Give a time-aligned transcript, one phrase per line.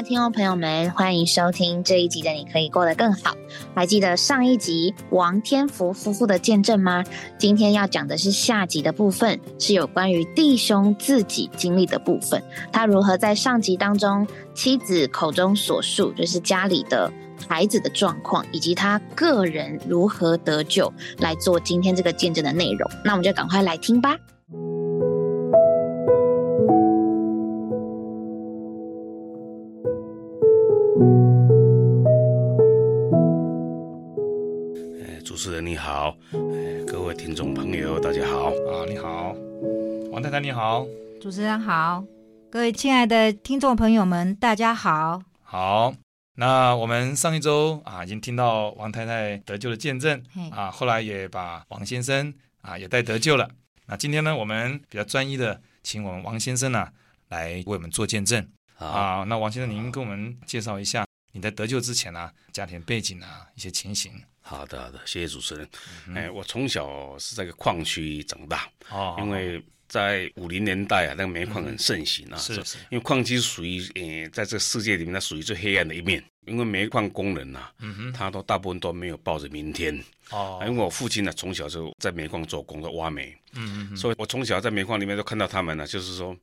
[0.00, 3.32] 的听众朋友们，欢迎收听这一集的《你可以过得更好》。
[3.74, 7.04] 还记得上一集王天福夫妇的见证吗？
[7.38, 12.42] 今天要讲的是下集的部分，是有关于弟兄自己经历的部分。
[12.72, 17.12] 他如何在上集当中妻子口中所述，就是家里的
[17.46, 22.90] 孩子的状况，以及他个人如何得救，来做今天这个见证的内容。
[23.04, 24.16] 那我们就赶快来听吧。
[35.40, 36.14] 持人你好，
[36.86, 38.50] 各位听众朋友大家好。
[38.50, 39.34] 啊，你好，
[40.12, 40.86] 王太太你好，
[41.18, 42.04] 主持人好，
[42.50, 45.22] 各位亲爱的听众朋友们大家好。
[45.40, 45.94] 好，
[46.34, 50.22] 那我们上一周啊已经听到王太太得救的见证。
[50.50, 53.48] 啊，后来也把王先生啊也带得救了。
[53.86, 56.86] 那今天呢，我们比较专一的，请我们王先生呢
[57.30, 58.46] 来为我们做见证。
[58.76, 59.24] 啊。
[59.26, 64.12] 那王先生，您跟我们介绍一下你在得救之前啊家庭背景啊一些情形。
[64.50, 65.68] 好的，好的，谢谢主持人。
[66.12, 76.20] 哎，我从小是在个矿区长大，哦，因为在五零年代啊，那个煤矿很盛行啊，是是，因为矿区属于呃，在这个世界里面，它属于最黑暗的一面。
[76.46, 79.96] 因为煤矿工人呐，嗯哼，他都大部分都没有抱着明天。
[80.30, 86.36] 哦，因为我父亲呢，从小就在煤矿做工，的挖煤，嗯嗯，所以我从小在煤矿里面都看到他们呢，就是说。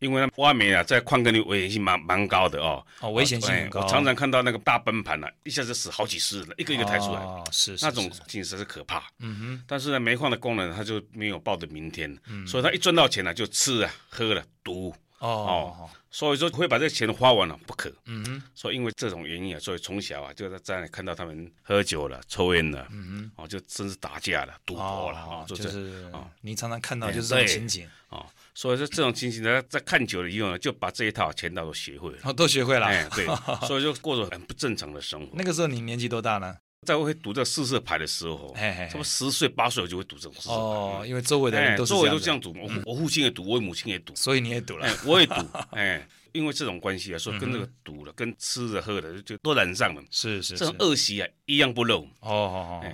[0.00, 2.84] 因为挖煤啊，在矿坑里危险性蛮蛮高的哦。
[3.00, 3.80] 哦，危险性很高。
[3.80, 7.20] 我常常看到那个大崩盘啊，一下子死好几十人，一个一个抬出来。
[7.20, 7.84] 哦，是是。
[7.84, 9.04] 那种景色是可怕。
[9.18, 9.64] 嗯哼。
[9.66, 14.88] 但是呢，煤矿的工人他就没有抱着明天，所以他一赚到钱呢，就吃啊喝了赌。
[15.18, 15.90] 哦哦。
[16.12, 17.92] 所以说会把这钱花完了不可。
[18.06, 18.42] 嗯哼。
[18.54, 22.88] 所以因为这种原因啊，所以从小啊就在在看到他们喝酒了、抽烟了。
[22.90, 23.30] 嗯哼。
[23.36, 28.24] 哦，就甚至打架了、赌博了啊，就是啊，你常常看到就是这种情景啊。
[28.60, 33.24] 所以说这种情形呢，在看久了以后呢，就把这一套全套都学会了，哦，都学会了，哎，对，
[33.66, 35.28] 所以就过着很不正常的生活。
[35.32, 36.54] 那个时候你年纪多大呢？
[36.86, 40.50] 在我会赌这四色牌的时候，哎，差不多十岁八岁我就会赌这种事。
[40.50, 45.36] 哦，因为周围的人都周围都这样赌，我我父亲也赌，我母亲也赌，所以你也赌了，我也赌，
[45.72, 52.02] 哎，因为这种关系啊，所以跟这个赌了，跟吃的喝的就都染上了，是是，这种恶习啊一样不漏。
[52.20, 52.92] 哦哦哦。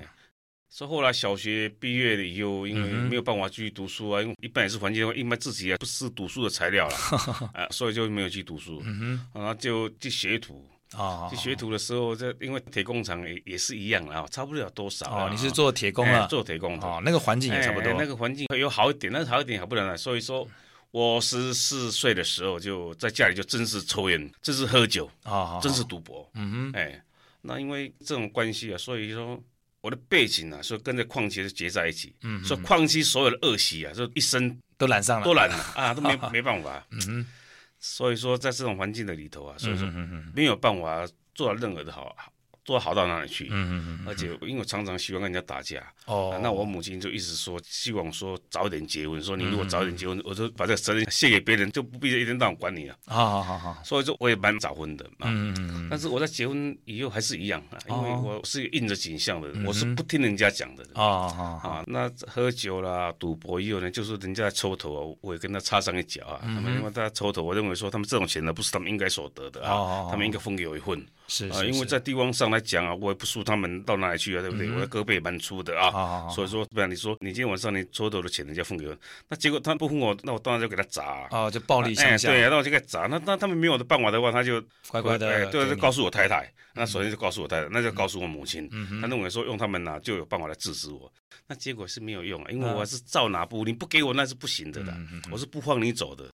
[0.76, 6.94] 所以后来小学毕业了以后，因为没有办法继续读书啊，因为一般也是环境因为自己也不是读书的材料了，
[7.56, 8.82] 啊，所以就没有去读书，
[9.32, 11.30] 然后就去学徒啊。
[11.30, 15.10] 去学徒的时候，这因为铁工厂也也是一样啊，差不了多少。
[15.10, 16.26] 哦，你是做铁工啊？
[16.26, 17.94] 做铁工啊，那个环境也差不多。
[17.94, 19.96] 那个环境有好一点，但是好一点好不了呢。
[19.96, 20.46] 所以说，
[20.90, 26.30] 我十四岁的时候就在家里就正式抽烟，正式喝酒啊，正式赌博。
[26.34, 27.02] 嗯哼，哎，
[27.40, 29.42] 那因为这种关系啊，所以说。
[29.86, 35.54] 我的背景啊，说跟着矿区是结在一起，嗯，说矿区所有的恶习啊，就一生都染上了，都染了。
[35.76, 37.24] 啊， 都没没办法，嗯，
[37.78, 39.88] 所以说在这种环境的里头啊，所以说
[40.34, 42.16] 没有办法做到任何的好。
[42.66, 43.48] 做好到哪里去？
[43.50, 44.04] 嗯嗯嗯。
[44.06, 49.22] 而且因为我常常喜欢跟人家打架，哦，那我母亲就一直说，希望说早点结婚。
[49.22, 52.96] 说你如果早点结婚，我就把这个责任卸给别人，就不必一天到晚管你了。
[53.06, 53.78] 好好好。
[53.84, 55.08] 所以说我也蛮早婚的。
[55.20, 55.88] 嗯嗯嗯。
[55.88, 60.84] 但是我在结婚以后还是一样啊，因为我是印着景象的，我是不听人家讲的。
[60.94, 66.40] 哦哦啊，那喝酒啦、赌博以后呢，就是人家抽头啊，我也跟他插上一脚啊。
[66.42, 71.06] 他们因为大家抽头，我认为说他们这种钱呢，不是他们应该所得的啊，他们应该分给我一份。
[71.28, 74.70] 是啊，因为在地方上来讲啊，我也不输他们到哪里去啊，对不对？
[74.70, 78.96] 我的胳膊也蛮粗的啊，所以说不然你说你今天晚上你抽走的钱人家分给我，
[79.28, 82.32] 那结果他不分我，那我当然就给他砸啊，就暴力相向。
[82.32, 83.06] 对，那我就给他砸。
[83.06, 86.50] 那那他们没有的办法的话，他就乖乖的，哎对，就告诉我太太。
[86.74, 88.68] 那首先就告诉我太太，那就告诉我母亲。
[88.72, 91.10] 嗯他认为说用他们呢就有办法来制止我，
[91.46, 94.96] 那结果是没有用啊，因为我是照拿不，你不给我那是不行的的，
[95.30, 96.28] 我是不放你走的。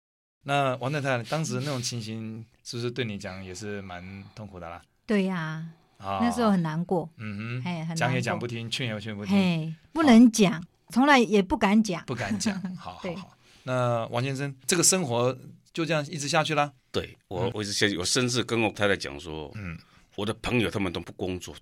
[0.44, 4.81] 那王太太当时那种情形，是不是对你讲也是蛮痛苦的啦？
[5.06, 5.66] 对呀，
[6.00, 7.10] 那时候很难过。
[7.18, 12.59] 嗯哼，哎，讲也讲不听，劝也劝不听，哎，不能讲，从来也不敢讲，不敢讲。
[12.76, 13.38] 好，好，好。
[13.64, 15.38] 那王先生，这个生活
[15.73, 16.73] 就这样一直下去了？
[16.91, 17.97] 对我，我一直下去。
[17.97, 19.78] 我甚至跟我太太讲说，嗯，
[20.16, 21.53] 我的朋友他们都不工作。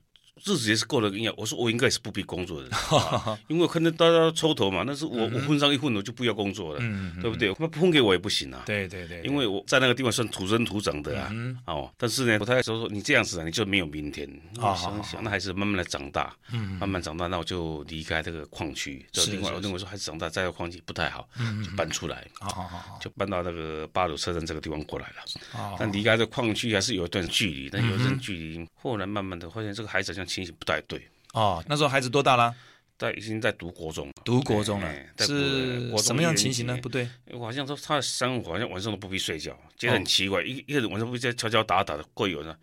[0.46, 1.32] 日子也是过得应该。
[1.38, 2.70] 我说我应该是不必工作的，
[3.48, 6.80] 因为可能大家抽头嘛，那是我我混上一混我就不要工作了，
[7.22, 7.54] 对不对？
[7.60, 8.64] 那不分给我也不行啊。
[8.66, 11.32] 对对对，因为我在那个地方算土生土长的啊。
[11.66, 14.30] 哦，但是呢，我太太说说你这样子啊，你就没有明天。
[14.60, 16.36] 哦想想，那还是慢慢的长大，
[16.80, 19.04] 慢慢长大，那我就离开这个矿区。
[19.12, 21.28] 就另外我认为说，还是长大在这个矿区不太好，
[21.66, 22.28] 就搬出来。
[22.40, 25.76] 好好好，就搬到那个八鲁车站这个地方过来了。
[25.80, 30.27] 但离开这矿区还是有一段距离，但有一段距离，后来慢慢的发现这个孩子像。
[30.28, 32.54] 情形不太对哦，那时候孩子多大了？
[32.98, 36.78] 在已经在读国中了，读国中了，是什么样情形呢？
[36.82, 42.58] 不对，我好像说他的生活好像晚上都不必睡觉，觉得很奇怪，一一个人晚上不在敲敲打打的过有呢。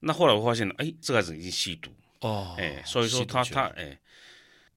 [0.00, 1.90] 那后来我发现了，哎，这个孩子已经吸毒
[2.20, 3.98] 哦，哎，所以说他他哎。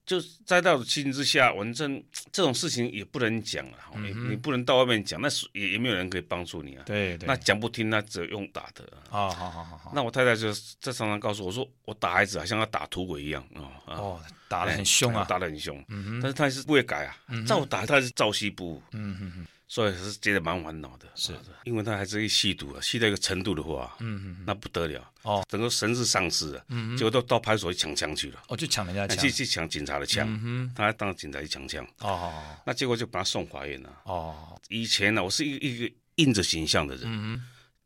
[0.05, 6.83] 就在到的情形之下，反正 这种事情也不能讲了，你你不能到外面讲，那是也也没有人可以帮助你啊。
[6.85, 7.25] 对对。
[7.25, 8.83] 那讲不听，那只有用打的。
[9.09, 9.91] 啊，好好好好。
[9.95, 10.51] 那我太太就
[10.81, 13.71] 在常常告诉我说，我打孩子好，像要打土鬼一样啊。
[13.85, 15.81] 哦，打得很凶啊，打得很凶。
[15.87, 16.19] 嗯哼。
[16.21, 17.15] 但是他还是不会改啊，
[17.47, 18.81] 照打他是照西部。
[18.91, 19.47] 嗯哼哼。
[19.73, 21.33] 所以是觉得蛮烦恼的，是，
[21.63, 25.11] 因为他还是一吸毒啊，吸到一个程度的话，嗯嗯，那不得了。
[25.23, 32.31] 哦，整个神是丧失了，嗯结果到到派出所去抢枪去了，哦，就抢人家枪，去去抢警察的枪，嗯他还当警察去抢枪，哦，
[32.67, 37.43] 那结果就把他送法院了，哦，以前呢，我是一个一个硬着形象的人，嗯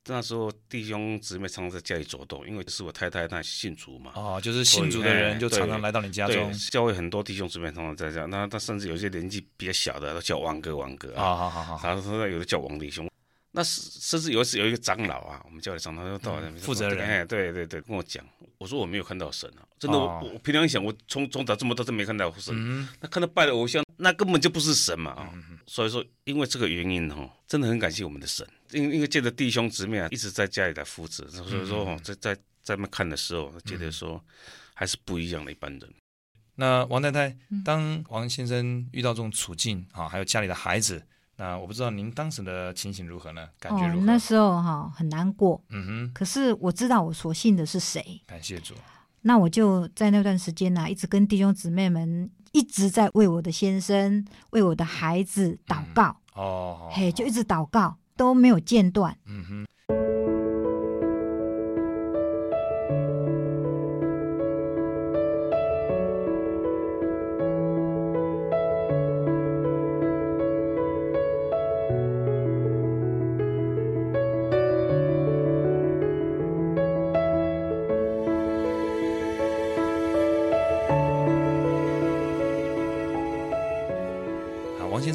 [0.07, 4.11] 那时候弟兄姊妹常常在家里走动，因为是我太太那信主嘛。
[4.15, 6.51] 哦，就是信主的人就常常来到你家中。
[6.71, 11.35] 教会很多弟兄姊妹常常在家，那他甚至有些年纪比较小的都叫王哥王哥啊。
[11.35, 11.77] 好好好。
[11.77, 13.07] 他说有的叫王弟兄。
[13.51, 17.03] 那甚至有一次有一个长老啊，我们教会长老就到负责人。
[17.03, 18.23] 哎，对对对，跟我讲，
[18.59, 25.33] 我说我没有看到神啊，真的，我我平常想，我从从早这么多都没看到神，那看到拜的偶像，那根本就不是神嘛啊。
[25.65, 28.47] 所以说，因为这个原因哈，真的很感谢我们的神。
[28.71, 34.23] 因因为借着弟兄姊妹啊，一直在家里来扶持，所以说哦，在在在那看的时候，觉得说
[34.73, 35.93] 还是不一样的一般人。
[36.55, 41.01] 那王太太，当王先生遇到这种处境啊，还有家里的孩子，
[41.35, 43.47] 那我不知道您当时的情形如何呢？
[43.59, 44.05] 感觉如何？
[44.05, 46.11] 那时候哈很难过，嗯哼。
[46.13, 48.73] 可是我知道我所信的是谁，感谢主。
[49.21, 57.97] 那我就在那段时间呢，一直跟弟兄姊妹们一直在为我的先生、为我的孩子祷告哦，嘿，就一直祷告。
[58.17, 59.15] 都没有间断。
[59.27, 60.36] 嗯哼。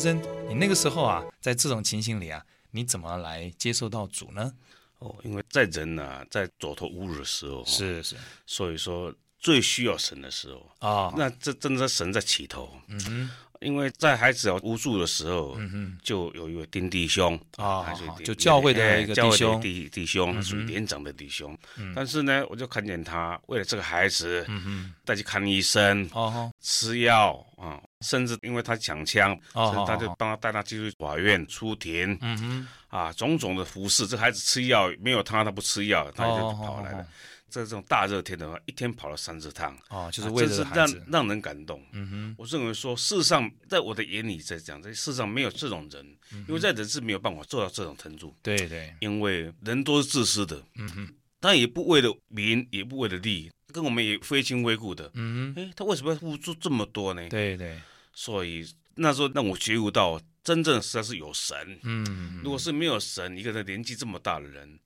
[0.02, 2.44] 生，你那个时候啊，在这种情形里啊。
[2.74, 4.50] 你怎么来接受到主呢？
[4.98, 8.16] 哦，因为在人呢，在走投无路的时候，是是，
[8.46, 12.74] 所以说最需要神的时候啊，那这真的是神在起头。
[12.88, 17.92] 嗯哼，因为在孩子无助的时候，嗯哼，就有一位丁弟兄啊，
[18.24, 21.56] 就教会的一个弟兄，弟弟兄属于连长的弟兄。
[21.94, 27.78] 但是呢，我就看见他为了这个孩子，嗯哼，带去看医生，哦，吃药啊。
[28.02, 34.06] 甚至因为他抢枪，所以他就帮他带他进入法院出庭，嗯哼，啊，种种的服侍。
[34.06, 37.06] 这孩子吃药没有他，他不吃药，他就跑来了。
[37.48, 41.84] 在这种大热天的话，一天跑了三次趟，哦，就是为了让让人感动。
[41.92, 46.02] 嗯哼，我认为说，世上，在我的眼里在讲，这世上没有这种人，
[46.48, 48.34] 因为在人是没有办法做到这种程度。
[48.42, 55.10] 对对，因为人都是自私的，嗯哼，他也不为了名，也不为了利，跟我们也非亲非故的。
[55.12, 57.28] 嗯哼，哎，他为什么要付出这么多呢？
[57.28, 57.78] 对对。
[58.12, 61.56] 所以那时候让我觉悟到，真正实在是有神。
[61.82, 64.78] 嗯，如果是没有神，一个人年纪这么大的人，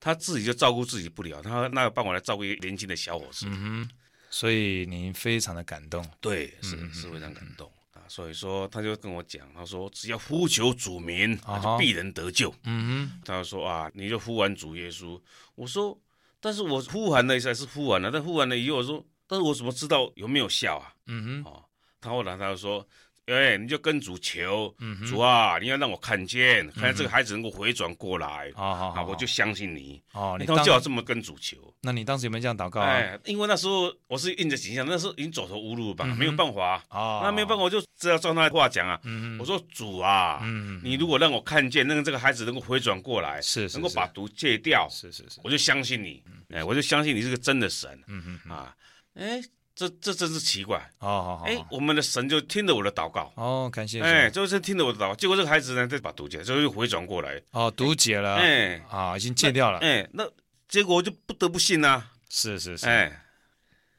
[0.00, 3.46] 他自己就照顾自己不了，他那有办法来照顾一个年轻的小伙子？
[3.48, 3.90] 嗯哼。
[4.30, 6.04] 所以您非常的感动。
[6.20, 8.02] 对，是是非常感动啊。
[8.08, 12.52] 所以说，他就跟我讲，他说只要呼求主名，就必能得救。
[12.64, 13.20] 嗯哼。
[13.24, 15.20] 他就说啊，你就呼完主耶稣。
[15.54, 15.96] 我说，
[16.40, 20.92] 但是我呼完了还是呼完了，但呼完了以后，我说，但是我怎么知道有没有效啊？
[21.06, 21.50] 嗯哼。
[21.52, 21.64] 哦。
[22.04, 22.86] 他后来他就说
[23.26, 24.74] ：“哎，你就跟主求，
[25.08, 30.02] 主啊，你要让我看见，看见这个孩子能够回转过来啊，我就相信你。
[30.12, 31.56] 哦，你当就要这么跟主求。
[31.80, 32.82] 那你当时有没有这样祷告？
[32.82, 37.20] 哎，因为那时候我是硬着形象，那时候已经走投无路吧，没有办法啊。
[37.22, 39.00] 那没有办法，我就只要照他的话讲啊。
[39.38, 40.42] 我说主啊，
[40.82, 46.22] 你如果让我看见那个这个孩子能够回转过来，是能够把毒戒掉，是是是，我就相信你。
[46.50, 47.98] 哎，我就相信你是个真的神。
[48.06, 48.76] 嗯嗯啊，
[49.14, 49.42] 哎。”
[49.74, 50.90] 这这真是奇怪。
[51.00, 51.42] 哦！
[51.44, 53.32] 哎，我们的神就听着我的祷告。
[53.36, 57.42] 哦，感谢哎，就是听着我的祷告，结果这个孩子呢，再把毒戒，就又回转过来。
[57.50, 58.36] 哦，毒解了。
[58.36, 58.78] 哎。
[58.88, 59.78] 啊，已经戒掉了。
[59.80, 60.24] 哎，那
[60.68, 62.86] 结果就不得不信呐，是是是。
[62.86, 63.24] 哎，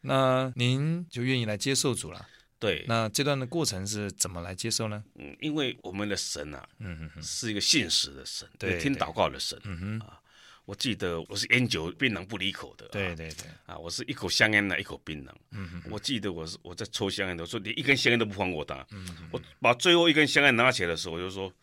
[0.01, 2.25] 那您就愿意来接受主了？
[2.57, 5.03] 对，那这段的过程是怎么来接受呢？
[5.15, 9.99] 嗯，因为我们的神啊，嗯哼，是一个信实的神，对，听祷告的神，嗯哼。
[10.07, 10.19] 啊。
[10.65, 15.29] 我记得我是烟酒槟榔不离口的，对对对，啊，我是一口香烟呢，一口槟榔。
[15.51, 18.87] 嗯哼，我记得我是我在抽香烟的时候，你一根香烟都不放我的。
[18.91, 21.53] 嗯哼，我把最后一根香烟拿起来的时候，我就说：“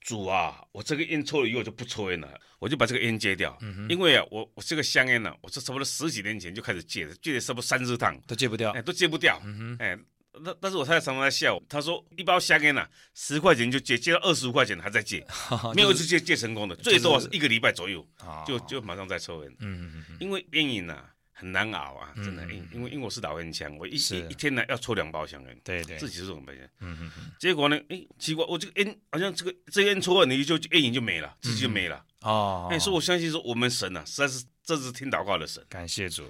[0.00, 3.56] 主啊，我这个烟抽了以后就不抽烟了，我就把这个烟戒掉。
[3.60, 8.18] 嗯哼，因为啊，我我这个香烟呢，我是差不多十几年前就开始戒的，戒了差不多三十趟。
[8.26, 9.38] 都戒不掉，哎，都戒不掉。
[9.44, 9.98] 嗯哼，哎，
[10.42, 15.26] 那但是我太太常常在笑，她说一包香烟呐，十块钱就借，借到二十五块钱还在借，
[15.74, 18.06] 没有一次借借成功的，最多是一个礼拜左右，
[18.46, 19.50] 就就马上在抽烟。
[19.60, 26.70] 嗯嗯嗯，因为烟瘾呐很难熬啊，真的，因因为因为我是老烟枪，我一一一天呢要抽两包香烟，对对，自己是这种白烟。
[26.80, 32.04] 嗯嗯嗯，结果呢，哎，奇怪，我这个烟好像这个这烟抽完你就烟瘾就没了，自己就没了。
[32.22, 36.24] 哦，哎，所以我相信说我们神呐，实在是这是听祷告的神，感谢主。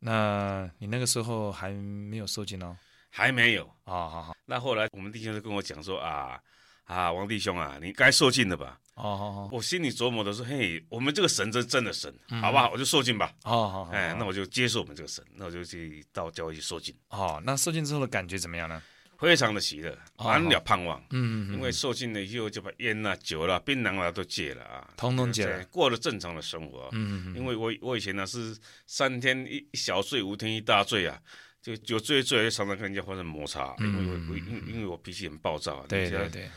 [0.00, 2.76] 那你那个时候还没有受尽哦？
[3.16, 4.36] 还没有啊，好好。
[4.44, 6.36] 那后来我们弟兄就跟我讲说啊
[6.82, 8.76] 啊，王弟兄啊，你该受尽了吧？
[8.96, 9.48] 哦。
[9.52, 12.70] 我心里琢磨的是，嘿，我们这个神真真的神，好不好？
[12.72, 13.32] 我就受尽吧。
[13.44, 16.92] 哦，好，哎，那我就接受我们这个神，那我就去到教会去受尽。
[17.10, 18.82] 哦，那受尽之后的感觉怎么样呢？
[19.16, 20.98] 非常的喜乐，满了盼望。
[21.10, 26.88] 嗯嗯因为受尽了以后，就把烟啦、酒啦、槟榔啦都戒了啊，通通戒了，过了正常的生活。
[26.90, 31.16] 嗯嗯因为我我以前呢是三天一小醉，五天一大醉啊。
[31.64, 36.50] 就就醉醉，就常常跟人家发生摩擦，因为我因因为我脾气很暴躁，对对对，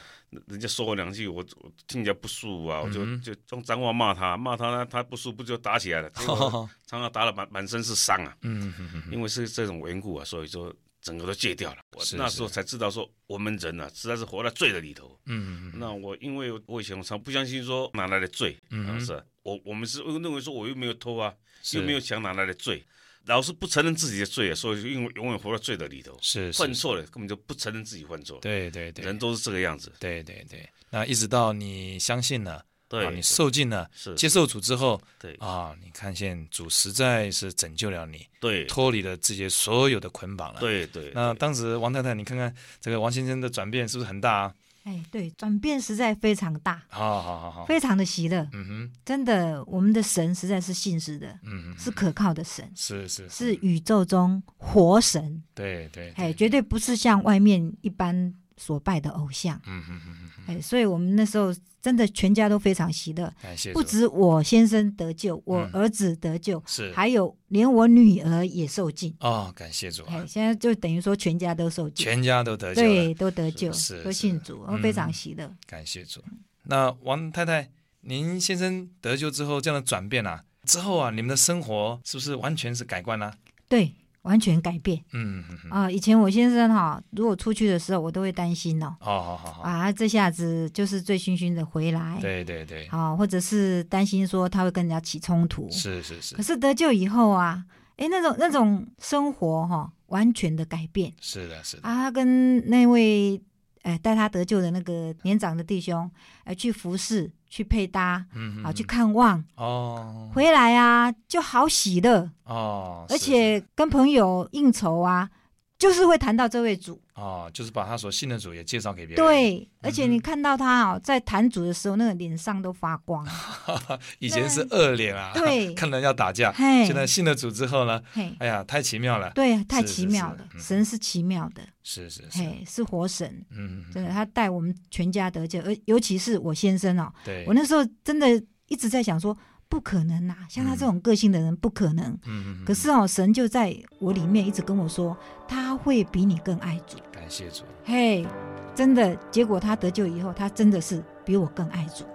[0.48, 6.10] 人家说我两句，我我听起来不舒服啊，我就就用脏话骂他，骂他呢，他不舒服就打起来了，
[6.86, 11.78] 常常打了满满身是伤啊，嗯嗯嗯，因为是这种缘故啊，所以说整个都戒掉了。
[11.94, 15.18] 我那时候才知道说，我们人呢实在是活在罪的里头。
[15.28, 21.34] 嗯，那我因为我以前我常不相信说哪来的罪，嗯是，我我们是认为说我又没有偷啊，
[21.72, 22.86] 又没有抢哪来的罪。
[23.28, 28.40] 老是不承认自己的罪，所以因为永远活在罪的里头，是犯错了，根本就不承认自己犯错。
[28.40, 29.92] 对对对，人都是这个样子。
[30.00, 40.60] 对对对，那一直到你相信了，对，你受尽了，是接受主之后，对啊，你看见主实在是拯救了你，对，脱离了这些所有的捆绑了。
[40.60, 41.12] 对对。
[41.14, 44.54] 那当时王太太，你看看这个王先生的转变是不是很大啊？
[44.88, 58.34] 哎，对，转变实在非常大，好好好好，非常的喜乐，嗯哼，真的，我们的神实在是信实的，嗯哼，是可靠的神，是是是宇宙中活神，对对，哎，绝对不是像外面一般。
[58.58, 63.72] 所拜的偶像，嗯嗯嗯嗯，哎，所以我们那时候真的全家都非常喜乐，感谢。
[63.72, 69.16] 不止我先生得救，我儿子得救，是，还有连我女儿也受尽。
[69.20, 70.04] 哦，感谢主。
[70.06, 75.50] 哎，现在就等于说全家都受尽，全家都得救，对，都得救，是，都信主，我非常喜乐。
[75.66, 76.22] 感谢主。
[76.64, 77.70] 那王太太，
[78.02, 83.32] 您先生得救之后这样的转变啊，之后啊，你们的生活是不是完全是改观呢？
[83.70, 83.94] 对。
[84.24, 97.64] 完全改变，嗯啊，以前我先生哈，如果出去的时候，我都会担心哦，好好好，啊，这下子就是醉醺醺的回来，对对对，好，或者是担心说他会跟人家起冲突，是是是，可是得救以后啊，
[97.96, 103.42] 哎，那种那种生活哈，完全的改变，是的，是的，啊，他跟那位。
[103.84, 106.12] 哎，带他得救的那个年长的弟兄，
[106.44, 115.30] 哎，去服侍，去配搭，嗯，好去看望，哦，回来啊，就好喜乐，哦，而且跟朋友应酬啊。
[115.78, 119.24] 就是会谈到这位主哦，就是把他所信的主也介绍给别人。
[119.24, 123.26] 对，而且你看到他哦，在谈主的时候，那个脸上都发光。
[124.20, 126.52] 以前是恶脸啊，对， 看人要打架。
[126.54, 128.02] 现在信了主之后呢，
[128.40, 129.32] 哎呀，太奇妙了。
[129.32, 130.48] 对，太奇妙了。
[130.60, 133.46] 神是奇妙的，是是是，是活神。
[133.52, 137.12] 嗯，真的，他带我们全家得救，而尤其是我先生哦。
[137.24, 138.28] 对，我那时候真的
[138.68, 139.38] 一直在想说。
[139.70, 142.06] 不可能呐，像他这种个性的人不可能。
[142.26, 142.66] 嗯嗯。
[142.66, 145.16] 可是哦，神就在我里面一直跟我说，
[145.48, 146.98] 他会比你更爱主。
[147.12, 147.64] 感谢主。
[147.84, 148.26] 嘿，
[148.74, 152.06] 真的，结果他得救以后，他真的是比我更爱主。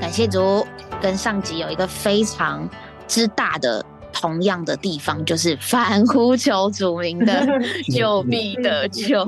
[0.00, 0.66] 感谢主，
[1.00, 2.68] 跟上集有一个非常
[3.06, 3.84] 之大的。
[4.24, 7.46] 同样的地方就是反呼求主名的
[7.92, 9.22] 救必得救。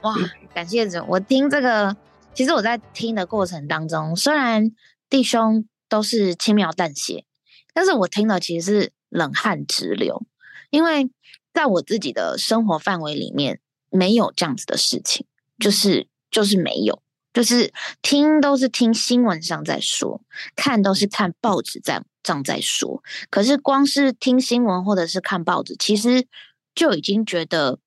[0.00, 0.16] 哇，
[0.52, 0.98] 感谢主！
[1.06, 1.96] 我听这个，
[2.34, 4.72] 其实我在听的过程当中，虽然
[5.08, 7.24] 弟兄都是轻描淡写，
[7.72, 10.26] 但是我听了其实是冷汗直流，
[10.70, 11.08] 因为
[11.54, 15.24] 在我自己的生活范围里面没有这样子的事情，
[15.56, 17.00] 就是就是没有，
[17.32, 20.20] 就是听都是听新闻上在说，
[20.56, 22.02] 看都是看报纸在。
[22.26, 26.26] 上再说，可是光是听新闻或者是看报纸，其实
[26.74, 27.78] 就已经觉得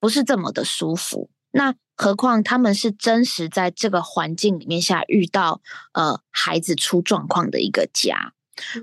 [0.00, 1.30] 不是这么的舒服。
[1.52, 5.60] 那何况他们是真实在这个环境里面下遇到
[5.92, 8.34] 呃孩子出状况的一个家。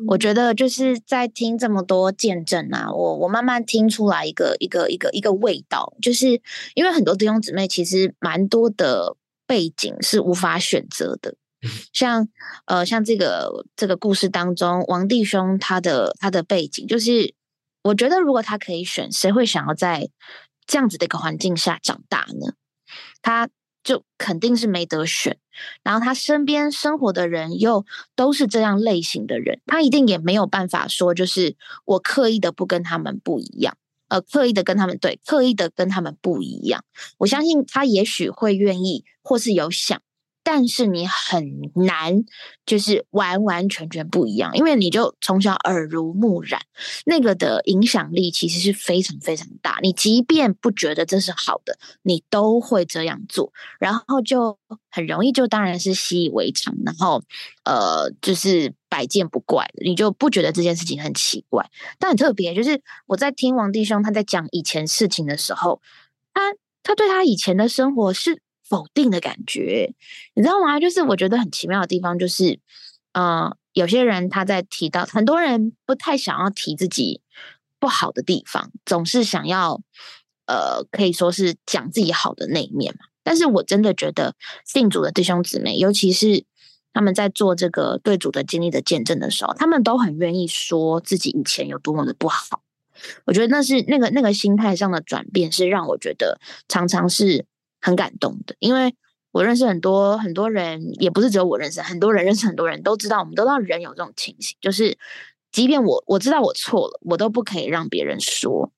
[0.08, 6.42] 我觉得就是在听这么多见证啊，我我慢慢听出来一个一个一个一个味道，就是
[6.76, 11.36] 因为很多弟兄姊妹其实蛮多的背景是无法选择的。
[11.94, 12.28] 像
[12.66, 17.34] 呃，像这个这个故事当中，王弟兄他的他的背景，就是
[17.84, 20.10] 我觉得如果他可以选，谁会想要在
[20.66, 22.54] 这样子的一个环境下长大呢？
[23.22, 23.50] 他
[23.84, 25.38] 就肯定是没得选。
[25.84, 31.56] 然后他身边生活的人又都是这样类型的人，他一定也没有办法说，就是
[31.86, 33.78] 我刻意的不跟他们不一样，
[34.10, 36.84] 呃，刻意的跟他们对，刻意的跟他们不一样。
[37.20, 40.02] 我相信他也许会愿意，或是有想。
[40.48, 42.24] 但是你很难，
[42.68, 46.62] 就是完完全全不一样，因为你就从小耳濡目染，
[47.04, 49.80] 那个的影响力其实是非常非常大。
[49.82, 54.60] 你即便不觉得这是好的，你都会这样做，然后就
[54.92, 57.24] 很容易就当然是习以为常，然后
[57.64, 61.68] 呃就是百见不怪，你就不觉得这件事情很奇怪。
[61.98, 65.82] 但很特别，就是我在听王弟兄他在讲以前事情的时候，
[66.36, 68.45] 他他对他以前的生活是。
[68.68, 69.94] 否定的感觉，
[70.34, 70.80] 你知道吗？
[70.80, 72.60] 就是我觉得很奇妙的地方，就是，
[73.14, 77.22] 呃，有些人他在提到，很多人不太想要提自己
[77.80, 79.82] 不好的地方，总是想要，
[80.48, 83.06] 呃，可以说是讲自己好的那一面嘛。
[83.24, 84.34] 但是我真的觉得
[84.66, 86.44] 信主的弟兄姊妹，尤其是
[86.92, 92.64] 他们在做这个对主的经历的见证的时候，他们都很愿意说自己以前有多么的不好。
[93.26, 97.46] 我觉得那是那个那个心态上的转变，是让我觉得常常是。
[97.86, 98.96] 很感动的，因为
[99.30, 104.98] 我认识很多很多人，也不是只有我认识，很多人认识很多人都知道，我们都知道人有这种情形，就是
[105.52, 108.72] 即便我我知道我错了，我都不可以让别人说，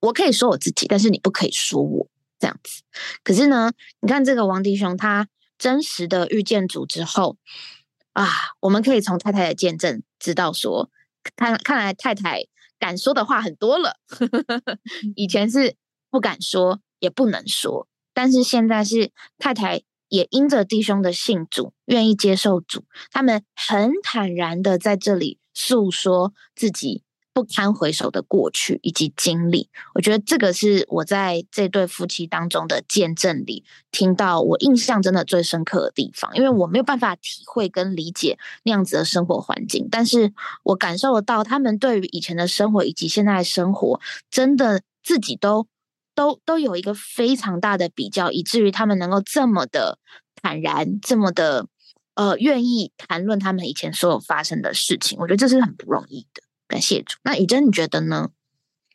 [0.00, 2.08] 我可以说我自己，但是你不可以说我
[2.38, 2.80] 这样子。
[3.22, 3.70] 可是呢，
[4.00, 7.36] 你看这个王弟兄，他真实的遇见主之后
[8.14, 10.88] 啊，我们可以从太太的见证知道说，
[11.36, 12.46] 看看来太太
[12.78, 13.96] 敢说的话很多了，
[15.16, 15.76] 以前是
[16.08, 17.86] 不敢说，也不能说。
[18.14, 27.02] 但是现在是太太也因着弟兄的信主，愿意接受主，他们很坦然的在这里诉说自己
[27.32, 29.70] 不堪回首的过去以及经历。
[29.94, 43.98] 我觉得这个是我在这对夫妻当中的见证里听到我印象真的最深刻的地方，因为我没有办法体会跟理解那样子的生活环境，但是我感受得到他们对于以前的生活以及现在的生活，
[44.30, 45.66] 真的自己都。
[46.14, 49.98] 都都有一个非常大的比较，以至于他们能够这么的
[50.40, 51.66] 坦然，这么的
[52.14, 55.18] 呃愿意谈论他们以前所有发生的事情。
[55.18, 56.42] 我觉得这是很不容易的。
[56.68, 57.18] 感谢主。
[57.24, 58.30] 那以真，你觉得呢？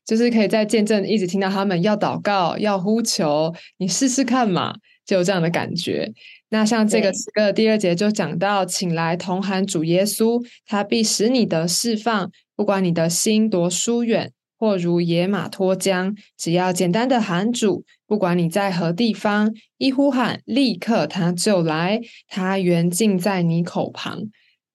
[0.05, 4.73] 就是可以在见证一直听到他们要祷告、要呼求，你试试看嘛，
[5.05, 6.13] 就有这样的感觉。
[6.49, 14.31] 那像这个诗歌的第二节就讲到，请来同喊主耶稣，他必使你的释放，不管你的心多疏远。
[14.57, 22.01] 或如野马脱缰，只要简单的喊主，不管你在何地方，一呼喊，立刻他就来。
[22.27, 24.23] 他原近在你口旁。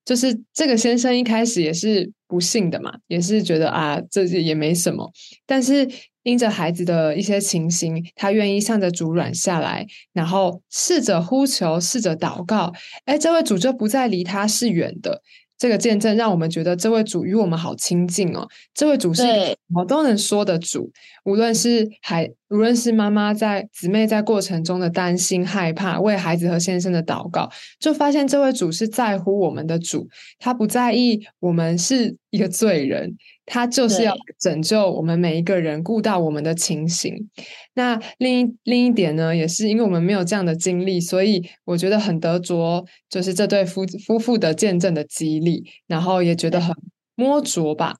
[0.05, 5.09] 就是这个先生一开始也是不信的嘛，也是觉得啊，这也没什么。
[5.45, 5.87] 但是
[6.23, 12.73] 因着孩子的一些情形，他愿意向着主软下来，然后试着呼求，试着祷告。
[13.05, 15.21] 哎，这位主就不再离他是远的。
[15.57, 18.45] 这个见证让我们觉得这位主与我们好亲近哦。
[18.73, 19.23] 这位主是
[19.73, 20.91] 什么都能说的主，
[21.25, 30.07] 无论是孩，无论是妈妈在姊妹在过程中的担心害怕，为孩子和先生的祷告，就发现这位主是在乎我们的主，
[30.37, 33.15] 他不在意我们是一个罪人。
[33.45, 37.29] 他就是要拯救我们每一个人，顾到我们的情形。
[37.73, 46.73] 那另一另一点呢，也是因为我们没有这样的经历，所以我觉得很得着，就是这对夫夫妇的见证的激励，然后也觉得很
[47.15, 47.95] 摸着吧。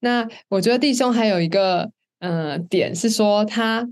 [0.00, 3.88] 那我觉得弟兄还有一个嗯点是说，他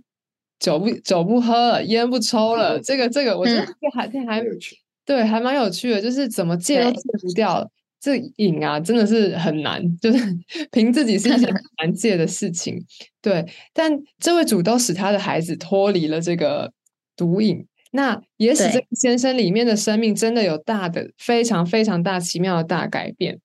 [0.59, 7.71] 酒不酒不喝了，烟不抽了，这个这个我觉得这还这还有趣，对，还蛮有趣的，就是怎么戒都戒不掉。
[8.01, 10.19] 这瘾啊，真的是很难，就是
[10.73, 12.85] 凭自己是一件很 难戒的事情。
[13.21, 16.73] 对，但这位主都使他的孩子脱离了这个
[17.17, 23.39] 毒瘾，那也使这个先生里面的生命真的有大的、非常非常大、奇妙的大改变。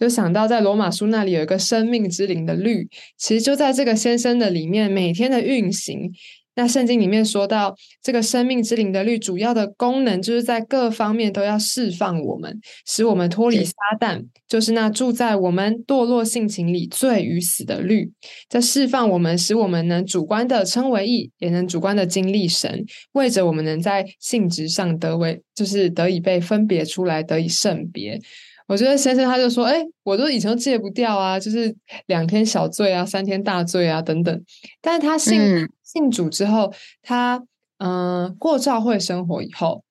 [0.00, 6.10] 就想到在罗马书那里有一个生命之灵的律，其实就在这个先生的里面每天的运行。
[6.56, 18.10] 那圣经里面说到，这个生命之灵的律主要的功能，就是在各方面都要释放我们，使我们脱离撒旦，就是那住在我们堕落性情里罪与死的律，
[18.48, 28.20] 在释放我们，使我们能主观的称为义，也能主观的经历神，为着我们能在性质上得为，就是得以被分别出来，得以圣别。
[28.70, 31.74] 我觉得先生他就说，哎，我都以前都戒不掉啊，就是
[32.06, 34.44] 两天小醉啊，三天大醉啊，等等。
[34.80, 37.42] 但是他信信主之后，他
[37.78, 39.82] 嗯过教会生活以后，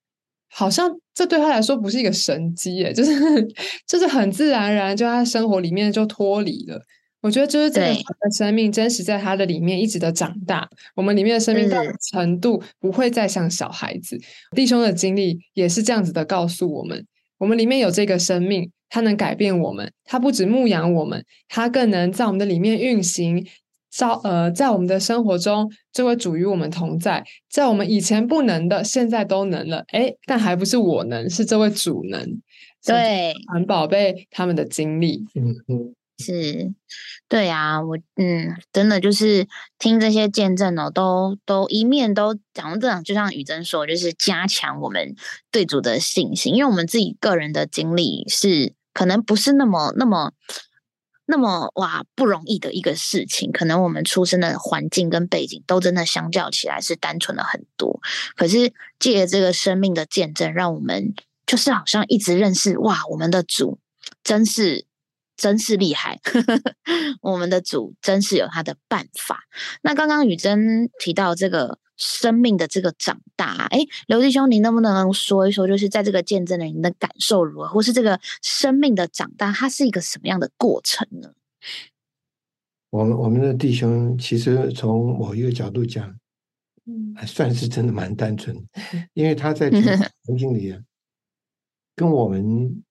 [0.50, 3.12] 好像这对他来说不是一个神机，耶，就是
[3.86, 6.82] 就是很自然而然，就他生活里面就脱离了。
[7.22, 10.66] 我觉得就是这个生命真实在他的里面一直的长大，
[10.96, 14.18] 我们里面的生命到程度不会再像小孩子。
[14.56, 17.06] 弟兄的经历也是这样子的，告诉我们，
[17.40, 23.44] 我们里面有这个生命，它能改变我们，它不止牧养我们，它更能在我们的里面运行。
[23.92, 29.84] 照呃，在我们的生活中，这位主与我们同在，在我们以前不能的，现在都能了。
[29.88, 32.40] 哎，但还不是我能，是这位主能。
[32.86, 35.26] 对，很宝贝他们的经历。
[35.34, 35.96] 嗯嗯。
[36.22, 36.74] 是，
[37.30, 45.16] 对呀，我嗯，真的就是听这些见证哦，都都一面都讲这样，就像雨珍说，就是加强我们
[45.50, 50.34] 对主的信心，因为我们自己个人的经历是可能不是那么那么
[51.26, 58.02] 那么哇不容易的一个事情，可能我们出生的环境跟背景都真的相较起来是单纯了很多，
[58.36, 61.14] 可是借这个生命的见证，让我们
[61.46, 63.80] 就是好像一直认识哇，我们的主
[64.22, 64.89] 真是。
[65.40, 66.20] 真是厉害，
[67.24, 69.46] 我们的主真是有他的办法。
[69.82, 81.32] 那刚刚雨珍提到这个生命的这个长大，哎，刘弟兄，你能不能说一说，就是在这个见证的您的感受如何，或是这个生命的长大，它是一个什么样的过程呢？
[82.90, 86.06] 我们我们的弟兄其实从某一个角度讲，
[86.86, 88.62] 嗯，还算是真的蛮单纯，
[89.16, 90.82] 因为他在环境里啊，
[91.96, 92.84] 跟我们。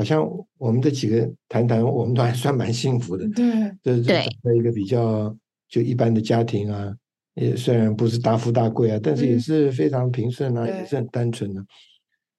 [0.00, 3.28] 好像我们这几个谈谈，我们都还算蛮幸福的。
[3.28, 3.44] 对，
[3.82, 5.36] 这这在一个比较
[5.68, 6.90] 就一般的家庭啊，
[7.34, 11.62] 也虽然不是大富大贵啊，但是也是非常平顺啊，也是很单纯的。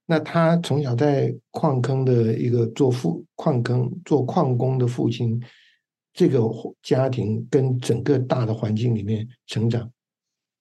[0.07, 5.39] 那他从小在矿坑的一个做父矿坑做矿工的父亲，
[6.11, 6.41] 这个
[6.81, 9.87] 家庭跟整个大的环境里面成长，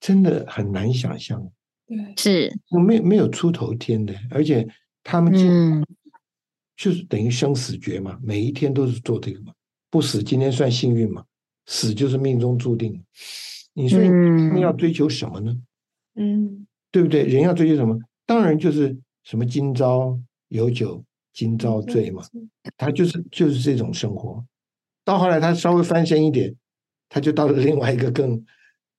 [0.00, 1.42] 真的很难想象。
[1.86, 2.52] 对，是
[2.86, 4.68] 没没有出头天的，而且
[5.02, 5.82] 他们嗯。
[6.80, 9.52] 就是等于生死决嘛，每一天都是做这个嘛，
[9.90, 11.22] 不死今天算幸运嘛，
[11.66, 13.04] 死就是命中注定。
[13.74, 15.54] 你说你要追求什么呢？
[16.14, 17.24] 嗯，对不对？
[17.24, 17.98] 人要追求什么？
[18.24, 22.22] 当然就是什么今朝有酒今朝醉嘛，
[22.78, 24.42] 他就是就是这种生活。
[25.04, 26.56] 到后来他稍微翻身一点，
[27.10, 28.42] 他就到了另外一个更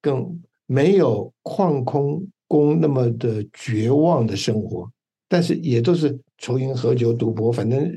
[0.03, 4.87] 更没有矿空工那么的绝望的生活。
[5.31, 7.89] 但是也都是抽烟喝酒赌博，反正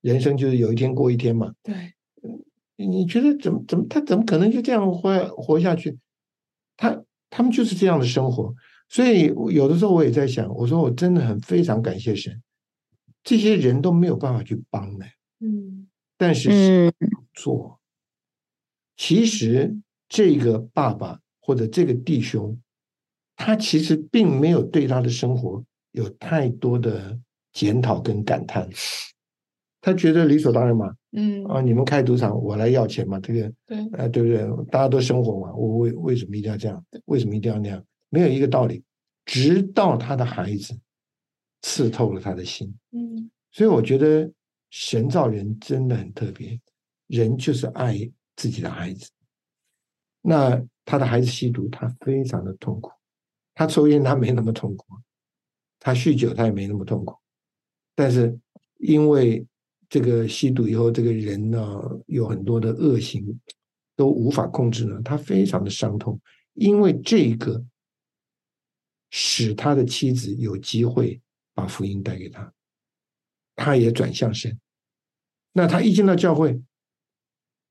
[0.00, 1.52] 人生就是有一天过一天嘛。
[1.62, 1.92] 对，
[2.76, 5.98] 你觉得怎么怎么他怎么可能就这样活活下去？
[6.78, 8.54] 他他们就是这样的生活，
[8.88, 12.42] 所以有的时候我也在想，我说我真的很非常感谢神，
[13.22, 15.04] 这些人都没有办法去帮的。
[15.40, 16.90] 嗯，但是
[17.34, 17.78] 做，
[18.96, 19.76] 其实
[20.08, 22.58] 这个爸爸或者这个弟兄，
[23.36, 25.62] 他其实并没有对他的生活。
[25.92, 27.18] 有太多的
[27.52, 28.68] 检讨跟感叹，
[29.80, 34.66] 他觉得理所当然嘛，嗯啊，你们开赌场，我来要钱嘛，这个对，啊，对不对？
[34.70, 36.84] 大家都生活嘛，我为为什么一定要这样？
[37.06, 37.84] 为什么一定要那样？
[38.08, 38.82] 没有一个道理。
[39.26, 40.76] 直到他的孩子
[41.62, 44.28] 刺透了他的心，嗯，所以我觉得
[44.70, 46.58] 神造人真的很特别，
[47.06, 47.96] 人就是爱
[48.34, 49.08] 自己的孩子。
[50.22, 52.90] 那他的孩子吸毒，他非常的痛苦；
[53.54, 54.86] 他抽烟，他没那么痛苦。
[55.80, 57.16] 他酗酒，他也没那么痛苦，
[57.96, 58.38] 但是
[58.76, 59.44] 因为
[59.88, 63.40] 这个吸毒以后，这个人呢有很多的恶行
[63.96, 66.20] 都无法控制呢，他非常的伤痛。
[66.52, 67.64] 因为这个
[69.10, 71.20] 使他的妻子有机会
[71.54, 72.52] 把福音带给他，
[73.56, 74.58] 他也转向神。
[75.52, 76.60] 那他一进到教会，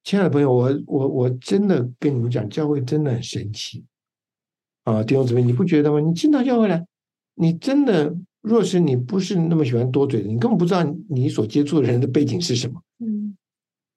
[0.03, 3.85] 亲爱的朋友，我我我真的跟你们讲，教会真的很神奇
[4.83, 5.03] 啊！
[5.03, 5.99] 弟兄姊妹，你不觉得吗？
[5.99, 6.85] 你进到教会来。
[7.41, 13.37] 你真的，若是你不是那么喜欢多嘴的，你根本不知道你所接触的人的背景是什么，嗯，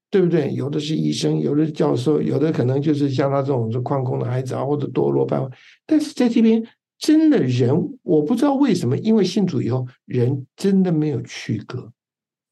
[0.09, 0.55] 对不对？
[0.55, 5.43] 有的是医生，有的是教授，有的可能就是像他这种是矿工的孩子啊，或者多罗班。
[5.85, 6.65] 但是在这边，
[6.99, 11.93] 真的人，我不知道为什么，因为信主以后，人真的没有区隔，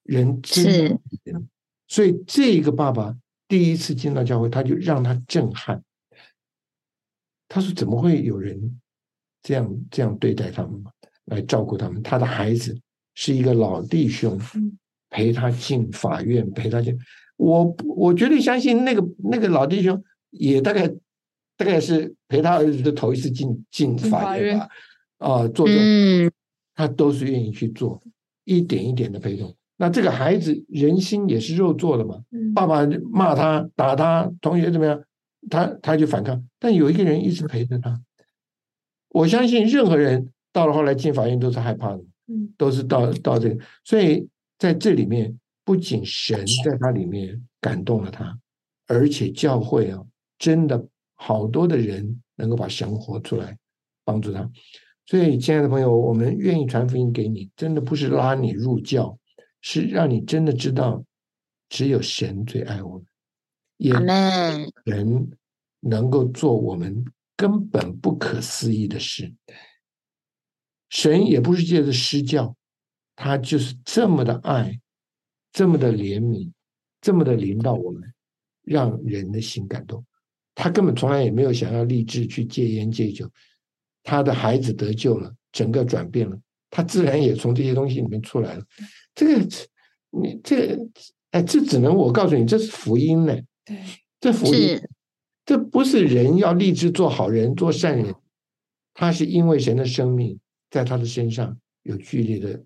[0.02, 1.42] 人真的，
[1.86, 5.80] 所以这个爸爸第一次进到教会，他就让他震撼。
[7.48, 8.80] 他说：“怎么会有人？”
[9.42, 10.72] 这样这样对待他们
[11.26, 12.02] 来照顾他们。
[12.02, 12.76] 他的孩子
[13.14, 14.38] 是一个老弟兄，
[15.10, 16.96] 陪他进法院，陪他进。
[17.36, 17.64] 我
[17.96, 20.88] 我绝对相信那个那个老弟兄也大概
[21.56, 24.68] 大概是陪他儿子的头一次进进法院吧。
[25.18, 26.32] 啊，做这种，
[26.74, 28.02] 他都是愿意去做，
[28.44, 29.54] 一点一点的陪同。
[29.76, 32.16] 那这个孩子人心也是肉做的嘛。
[32.54, 35.02] 爸爸骂他打他，同学怎么样，
[35.48, 36.42] 他他就反抗。
[36.58, 38.00] 但有一个人一直陪着他。
[39.10, 44.26] 我相信任何人到了后来进法院都是害怕的，嗯，都是到到这个，所以
[44.58, 48.36] 在这里面不不仅神在他里面感动了他，
[48.88, 50.02] 而且教会啊，
[50.36, 53.56] 真的好多的人能够把神活出来，
[54.04, 54.50] 帮助他。
[55.06, 59.16] 所以，亲爱的朋友，我们愿意传福音给你，真的不是拉你入教，
[59.60, 61.04] 是让你真的知道，
[61.68, 63.04] 只有神最爱我们，
[63.76, 63.92] 也
[64.82, 65.30] 人
[65.78, 67.04] 能够做我们
[67.40, 69.32] 根本不可思议的事。
[70.90, 72.54] 神也不是借着施教，
[73.16, 74.78] 他就是这么的爱。
[75.50, 76.52] 这么的怜悯，
[77.00, 78.12] 这么的领导我们，
[78.62, 80.04] 让人的心感动。
[80.54, 83.28] 他根本从来也没有想要立志去戒烟戒酒。
[84.02, 88.64] 他的孩子得救了，整个转变了，他自然也从这些东西里面出来了。
[89.14, 89.48] 这个，
[90.10, 90.78] 你这个，
[91.30, 93.34] 哎，这只能我告诉你，这是福音呢。
[93.64, 93.82] 对，
[94.20, 94.78] 这福音，
[95.50, 98.14] 这不是人要立志做好人、做善人，
[98.94, 100.38] 他是因为神的生命
[100.70, 102.62] 在他的身上有剧烈的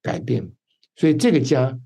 [0.00, 0.48] 改变，
[0.94, 1.76] 所以这个家。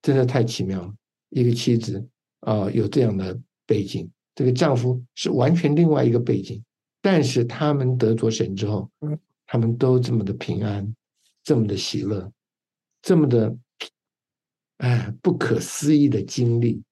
[0.00, 0.94] 真的太奇妙了！
[1.30, 2.06] 一个妻子
[2.40, 6.62] 啊，有这样的背景，这个丈夫是完全另外一个背景，
[7.00, 8.90] 但是他们得着神之后，
[9.46, 10.94] 他们都这么的平安，
[11.42, 12.30] 这么的喜乐，
[13.00, 13.56] 这么的
[14.76, 16.82] 哎不可思议的经历，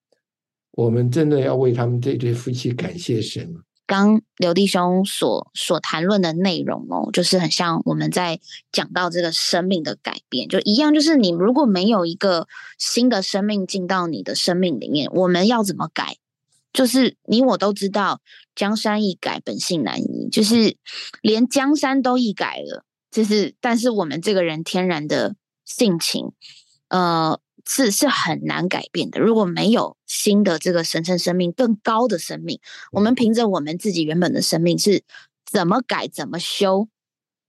[0.72, 3.54] 我们真的要为他们这对夫妻感谢神。
[3.84, 12.46] 刚刘弟兄所所谈论的内容哦，就是很像我们在讲到这个生命的改变，就一样，就是你如果没有一个
[12.78, 16.16] 新的生命进到你的生命里面，我们要怎么改？
[16.72, 18.20] 就是你我都知道，
[18.54, 20.76] 江山易改，本性难移，就是
[21.20, 26.32] 连江山都易改了，就是但是我们这个人天然的性情，
[26.88, 27.38] 呃。
[27.66, 29.20] 是是很难改变的。
[29.20, 35.02] 如果没有新的这个神圣生命、更高的生命，我们凭着我们自己原本的生命是
[35.44, 36.88] 怎么改、怎么修，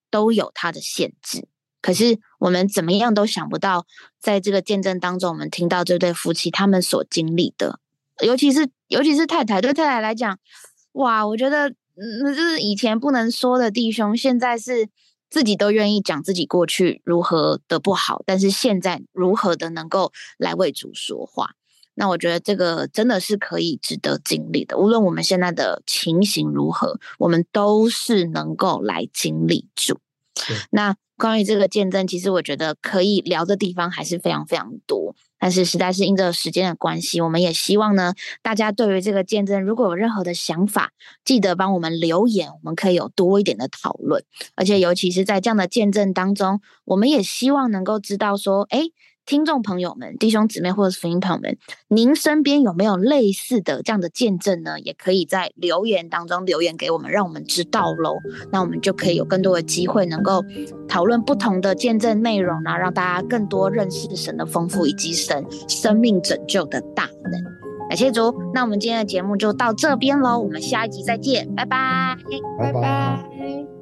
[0.10, 1.48] 都有它的限制。
[1.82, 3.86] 可是我们怎么样都想不到，
[4.20, 7.80] 在这个见证当中，我们听到这对夫妻他们所经历的，
[8.24, 10.40] 尤其是尤其是太太对太太来讲，
[10.94, 14.90] 哇，我觉得嗯，就是以前不能说的弟兄，现在是。
[15.34, 21.56] 自己都愿意讲自己过去如何的不好，但是现在如何的能够来为主说话，
[21.96, 24.78] 那我觉得这个真的是可以值得经历的。
[24.78, 29.98] 无论我们现在的情形如何，我们都是能够来经历主。
[30.70, 35.16] 那关于这个见证，其实我觉得可以聊的地方还是非常非常多。
[35.44, 40.92] 但是实在是因着时间的关系，我们也希望呢，大家对于这个见证如果有任何的想法，
[41.26, 44.24] 记得帮我们留言，我们可以有多一点的讨论。
[44.56, 48.86] 而且尤其是在这样的见证当中，我们也希望能够知道说，哎。
[49.26, 51.58] 听众朋友们、弟兄姊妹或者是福音朋友们，
[51.88, 54.80] 您身边有没有类似的这样的见证呢？
[54.80, 58.18] 也可以在留言当中留言给我们，让我们知道喽。
[58.52, 60.44] 那我们就可以有更多的机会能够
[60.88, 67.44] 讨论不同的见证内容呢，让大家更多认识神的丰富以及神生命拯救的大能。
[67.90, 72.18] 感谢主，那我们今天的节目就到这边喽，我们下一集再见，拜拜，
[72.60, 73.73] 拜拜。